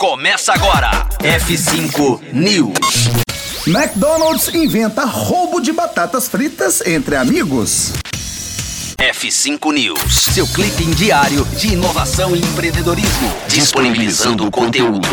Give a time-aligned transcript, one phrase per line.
[0.00, 1.06] Começa agora.
[1.18, 3.10] F5 News.
[3.66, 7.92] McDonald's inventa roubo de batatas fritas entre amigos.
[8.96, 15.06] F5 News, seu clipe diário de inovação e empreendedorismo, disponibilizando o conteúdo.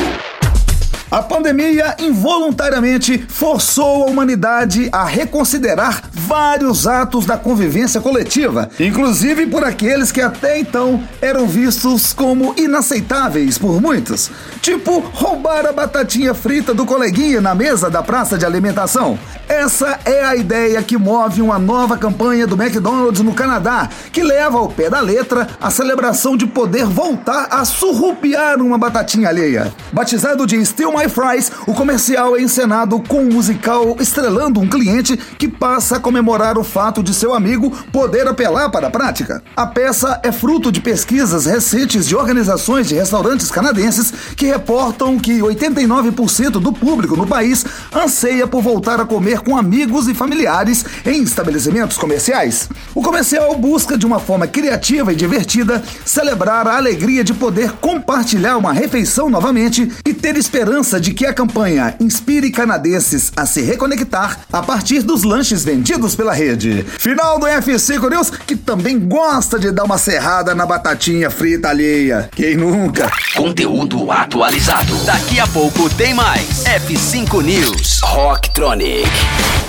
[1.09, 9.63] A pandemia involuntariamente forçou a humanidade a reconsiderar vários atos da convivência coletiva, inclusive por
[9.63, 14.29] aqueles que até então eram vistos como inaceitáveis por muitos,
[14.61, 19.17] tipo roubar a batatinha frita do coleguinha na mesa da praça de alimentação.
[19.47, 24.57] Essa é a ideia que move uma nova campanha do McDonald's no Canadá, que leva
[24.57, 29.73] ao pé da letra a celebração de poder voltar a surrupiar uma batatinha alheia.
[29.93, 35.15] Batizado de Still My Fries, o comercial é encenado com um musical estrelando um cliente
[35.15, 39.43] que passa a comemorar o fato de seu amigo poder apelar para a prática.
[39.55, 45.37] A peça é fruto de pesquisas recentes de organizações de restaurantes canadenses que reportam que
[45.37, 47.63] 89% do público no país
[47.95, 52.69] anseia por voltar a comer com amigos e familiares em estabelecimentos comerciais.
[52.95, 58.57] O comercial busca, de uma forma criativa e divertida, celebrar a alegria de poder compartilhar
[58.57, 64.39] uma refeição novamente e ter esperança de que a campanha inspire canadenses a se reconectar
[64.51, 66.85] a partir dos lanches vendidos pela rede.
[66.97, 72.29] Final do F5 News, que também gosta de dar uma serrada na batatinha frita alheia.
[72.33, 73.11] Quem nunca?
[73.35, 74.95] Conteúdo atualizado.
[75.05, 76.63] Daqui a pouco tem mais.
[76.63, 77.99] F5 News.
[78.01, 79.09] Rocktronic.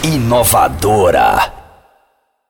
[0.04, 1.57] Inovadora.